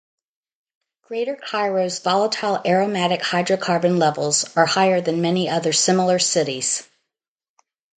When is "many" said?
5.21-5.47